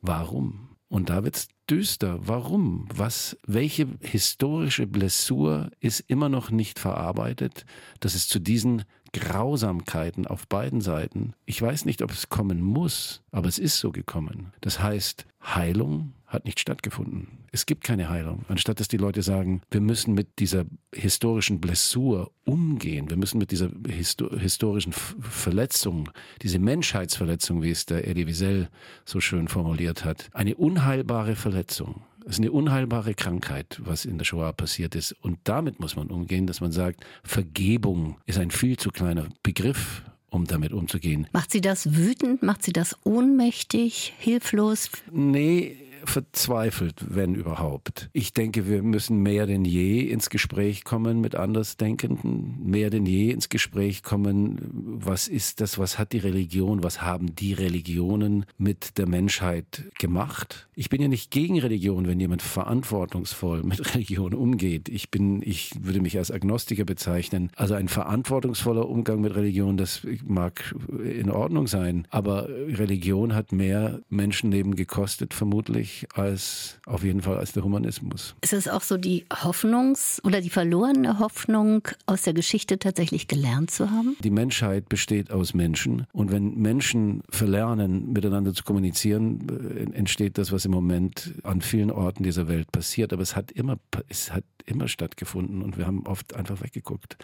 [0.00, 0.71] Warum?
[0.92, 2.18] Und da wird's düster.
[2.20, 2.86] Warum?
[2.94, 7.64] Was, welche historische Blessur ist immer noch nicht verarbeitet,
[8.00, 13.22] dass es zu diesen Grausamkeiten auf beiden Seiten, ich weiß nicht, ob es kommen muss,
[13.30, 14.52] aber es ist so gekommen.
[14.60, 17.28] Das heißt, Heilung hat nicht stattgefunden.
[17.52, 18.44] Es gibt keine Heilung.
[18.48, 20.64] Anstatt dass die Leute sagen, wir müssen mit dieser
[20.94, 28.08] historischen Blessur umgehen, wir müssen mit dieser Histo historischen Verletzung, diese Menschheitsverletzung, wie es der
[28.08, 28.68] Eddie Wiesel
[29.04, 32.02] so schön formuliert hat, eine unheilbare Verletzung.
[32.24, 35.12] Es ist eine unheilbare Krankheit, was in der Shoah passiert ist.
[35.12, 40.02] Und damit muss man umgehen, dass man sagt, Vergebung ist ein viel zu kleiner Begriff
[40.30, 41.26] um damit umzugehen.
[41.32, 42.42] Macht sie das wütend?
[42.42, 44.88] Macht sie das ohnmächtig, hilflos?
[45.10, 48.10] Nee, verzweifelt, wenn überhaupt.
[48.12, 53.30] Ich denke, wir müssen mehr denn je ins Gespräch kommen mit Andersdenkenden, mehr denn je
[53.30, 58.98] ins Gespräch kommen, was ist das, was hat die Religion, was haben die Religionen mit
[58.98, 60.68] der Menschheit gemacht.
[60.74, 64.88] Ich bin ja nicht gegen Religion, wenn jemand verantwortungsvoll mit Religion umgeht.
[64.88, 67.50] Ich bin, ich würde mich als Agnostiker bezeichnen.
[67.56, 74.00] Also ein verantwortungsvoller Umgang mit Religion, das mag in Ordnung sein, aber Religion hat mehr
[74.08, 78.34] Menschenleben gekostet, vermutlich, wichtig als auf jeden Fall als der Humanismus.
[78.40, 83.70] Ist es auch so die Hoffnungs- oder die verlorene Hoffnung aus der Geschichte tatsächlich gelernt
[83.70, 84.16] zu haben?
[84.20, 90.52] Die Menschheit besteht aus Menschen und wenn Menschen verlernen, miteinander zu kommunizieren, äh, entsteht das,
[90.52, 93.12] was im Moment an vielen Orten dieser Welt passiert.
[93.12, 93.78] Aber es hat immer,
[94.08, 97.16] es hat immer stattgefunden und wir haben oft einfach weggeguckt.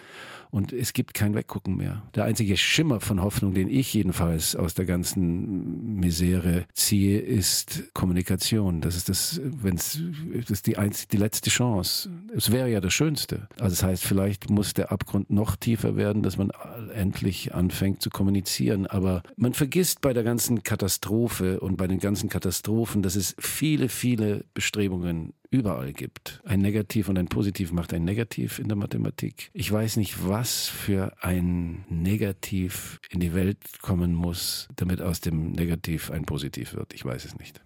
[0.51, 2.03] Und es gibt kein Weggucken mehr.
[2.15, 8.58] Der einzige Schimmer von Hoffnung, den ich jedenfalls aus der ganzen Misere ziehe, ist Kommunikation
[8.59, 8.81] Situation.
[8.81, 10.01] Das ist das, wenn's,
[10.35, 12.11] das ist die, einzige, die letzte Chance.
[12.35, 13.49] Es wäre ja das Schönste.
[13.59, 16.51] Also das heißt, vielleicht muss der Abgrund noch tiefer werden, dass man
[16.95, 18.87] endlich anfängt zu kommunizieren.
[18.87, 23.89] Aber man vergisst bei der ganzen Katastrophe und bei den ganzen Katastrophen, dass es viele,
[23.89, 26.41] viele Bestrebungen überall gibt.
[26.45, 29.51] Ein Negativ und ein Positiv macht ein Negativ in der Mathematik.
[29.55, 35.53] Ich weiß nicht, was für ein Negativ in die Welt kommen muss, damit aus dem
[35.53, 36.93] Negativ ein Positiv wird.
[36.93, 37.61] Ich weiß es nicht.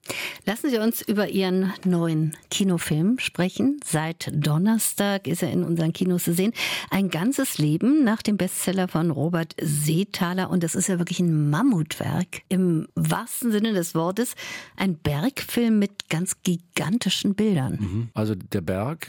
[0.45, 3.81] Lassen Sie uns über Ihren neuen Kinofilm sprechen.
[3.85, 6.53] Seit Donnerstag ist er in unseren Kinos zu sehen.
[6.91, 10.51] Ein ganzes Leben nach dem Bestseller von Robert Seethaler.
[10.51, 14.35] Und das ist ja wirklich ein Mammutwerk im wahrsten Sinne des Wortes.
[14.77, 17.72] Ein Bergfilm mit ganz gigantischen Bildern.
[17.81, 18.09] Mhm.
[18.15, 19.09] Also der Berg,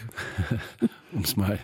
[1.12, 1.60] um es mal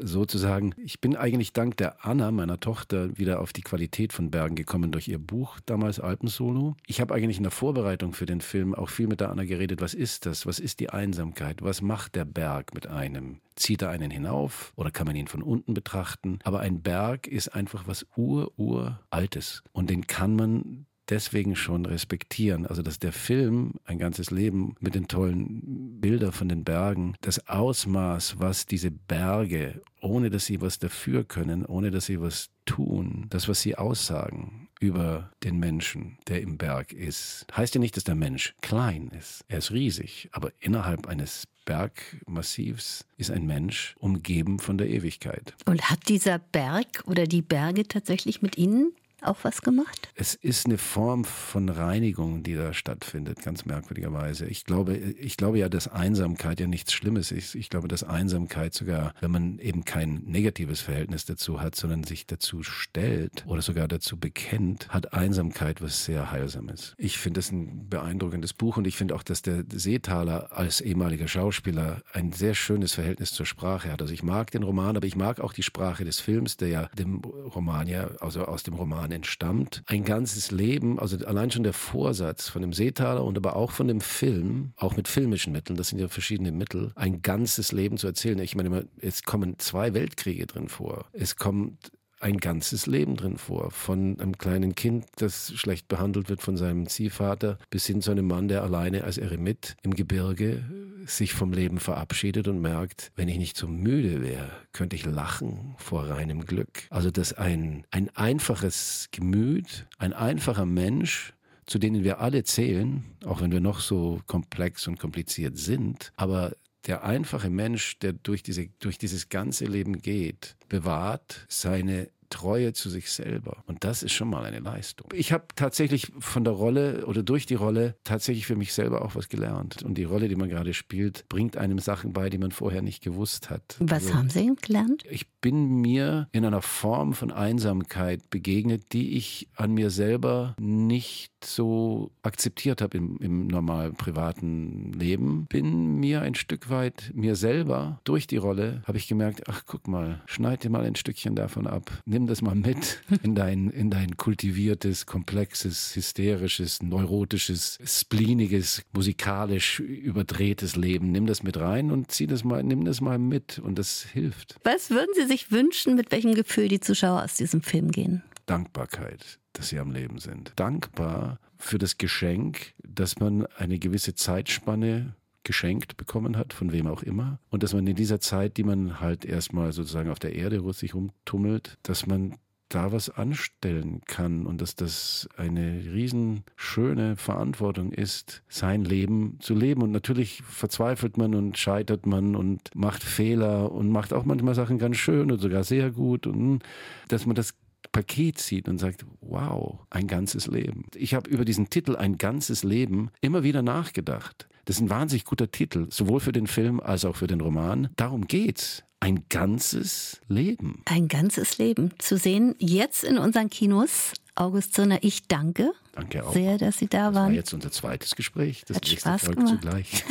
[0.00, 4.12] so zu sagen, ich bin eigentlich dank der Anna, meiner Tochter, wieder auf die Qualität
[4.12, 6.76] von Bergen gekommen durch ihr Buch, damals Alpensolo.
[6.86, 9.80] Ich habe eigentlich in der Vorbereitung für den Film auch viel mit der Anna geredet,
[9.80, 10.46] was ist das?
[10.46, 11.62] Was ist die Einsamkeit?
[11.62, 13.40] Was macht der Berg mit einem?
[13.56, 16.38] Zieht er einen hinauf oder kann man ihn von unten betrachten?
[16.44, 22.66] Aber ein Berg ist einfach was ur-ur-altes und den kann man deswegen schon respektieren.
[22.66, 27.48] Also, dass der Film ein ganzes Leben mit den tollen Bildern von den Bergen, das
[27.48, 33.26] Ausmaß, was diese Berge, ohne dass sie was dafür können, ohne dass sie was tun,
[33.30, 38.02] das, was sie aussagen über den Menschen, der im Berg ist, heißt ja nicht, dass
[38.02, 39.44] der Mensch klein ist.
[39.46, 45.54] Er ist riesig, aber innerhalb eines Bergmassivs ist ein Mensch umgeben von der Ewigkeit.
[45.66, 48.92] Und hat dieser Berg oder die Berge tatsächlich mit Ihnen
[49.24, 50.08] auch was gemacht?
[50.14, 54.46] Es ist eine Form von Reinigung, die da stattfindet, ganz merkwürdigerweise.
[54.46, 57.54] Ich glaube, ich glaube ja, dass Einsamkeit ja nichts Schlimmes ist.
[57.54, 62.26] Ich glaube, dass Einsamkeit sogar, wenn man eben kein negatives Verhältnis dazu hat, sondern sich
[62.26, 66.94] dazu stellt oder sogar dazu bekennt, hat Einsamkeit was sehr Heilsames.
[66.98, 71.28] Ich finde das ein beeindruckendes Buch und ich finde auch, dass der Seetaler als ehemaliger
[71.28, 74.02] Schauspieler ein sehr schönes Verhältnis zur Sprache hat.
[74.02, 76.90] Also ich mag den Roman, aber ich mag auch die Sprache des Films, der ja
[76.98, 79.82] dem Roman ja, also aus dem Roman entstammt.
[79.86, 83.88] Ein ganzes Leben, also allein schon der Vorsatz von dem Seetaler und aber auch von
[83.88, 88.06] dem Film, auch mit filmischen Mitteln, das sind ja verschiedene Mittel, ein ganzes Leben zu
[88.06, 88.38] erzählen.
[88.38, 91.06] Ich meine, es kommen zwei Weltkriege drin vor.
[91.12, 93.70] Es kommt ein ganzes Leben drin vor.
[93.70, 98.28] Von einem kleinen Kind, das schlecht behandelt wird von seinem Ziehvater, bis hin zu einem
[98.28, 100.64] Mann, der alleine als Eremit im Gebirge
[101.06, 105.74] sich vom Leben verabschiedet und merkt, wenn ich nicht so müde wäre, könnte ich lachen
[105.78, 106.84] vor reinem Glück.
[106.90, 111.34] Also, dass ein, ein einfaches Gemüt, ein einfacher Mensch,
[111.66, 116.52] zu denen wir alle zählen, auch wenn wir noch so komplex und kompliziert sind, aber
[116.86, 122.90] der einfache Mensch, der durch, diese, durch dieses ganze Leben geht, bewahrt seine Treue zu
[122.90, 123.62] sich selber.
[123.66, 125.08] Und das ist schon mal eine Leistung.
[125.12, 129.14] Ich habe tatsächlich von der Rolle oder durch die Rolle tatsächlich für mich selber auch
[129.14, 129.82] was gelernt.
[129.82, 133.02] Und die Rolle, die man gerade spielt, bringt einem Sachen bei, die man vorher nicht
[133.02, 133.76] gewusst hat.
[133.80, 135.04] Was also, haben Sie gelernt?
[135.10, 141.31] Ich bin mir in einer Form von Einsamkeit begegnet, die ich an mir selber nicht
[141.44, 145.46] so akzeptiert habe im, im normalen privaten Leben.
[145.46, 149.88] Bin mir ein Stück weit mir selber durch die Rolle, habe ich gemerkt, ach guck
[149.88, 151.90] mal, schneid dir mal ein Stückchen davon ab.
[152.04, 160.76] Nimm das mal mit in dein, in dein kultiviertes, komplexes, hysterisches, neurotisches, spleeniges, musikalisch überdrehtes
[160.76, 161.12] Leben.
[161.12, 164.56] Nimm das mit rein und zieh das mal, nimm das mal mit und das hilft.
[164.64, 168.22] Was würden Sie sich wünschen, mit welchem Gefühl die Zuschauer aus diesem Film gehen?
[168.46, 170.52] Dankbarkeit, dass sie am Leben sind.
[170.56, 177.02] Dankbar für das Geschenk, dass man eine gewisse Zeitspanne geschenkt bekommen hat, von wem auch
[177.02, 177.38] immer.
[177.50, 180.94] Und dass man in dieser Zeit, die man halt erstmal sozusagen auf der Erde sich
[180.94, 182.36] rumtummelt, dass man
[182.68, 189.82] da was anstellen kann und dass das eine riesenschöne Verantwortung ist, sein Leben zu leben.
[189.82, 194.78] Und natürlich verzweifelt man und scheitert man und macht Fehler und macht auch manchmal Sachen
[194.78, 196.26] ganz schön und sogar sehr gut.
[196.26, 196.62] Und
[197.08, 197.54] dass man das
[197.92, 200.86] Paket sieht und sagt, wow, ein ganzes Leben.
[200.94, 204.48] Ich habe über diesen Titel ein ganzes Leben immer wieder nachgedacht.
[204.64, 207.90] Das ist ein wahnsinnig guter Titel, sowohl für den Film als auch für den Roman.
[207.96, 208.82] Darum geht's.
[209.00, 210.80] Ein ganzes Leben.
[210.84, 211.90] Ein ganzes Leben.
[211.98, 214.12] Zu sehen jetzt in unseren Kinos.
[214.36, 215.72] August Zirner, ich danke.
[215.92, 216.32] Danke auch.
[216.32, 217.26] Sehr, dass Sie da das waren.
[217.26, 218.62] war jetzt unser zweites Gespräch.
[218.66, 219.60] Das Hat nächste Spaß folgt gemacht.
[219.60, 220.04] zugleich.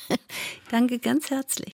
[0.70, 1.66] danke ganz herzlich.